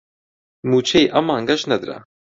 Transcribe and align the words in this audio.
مووچەی 0.69 1.11
ئەم 1.13 1.25
مانگەش 1.27 1.61
نەدرا 1.71 1.97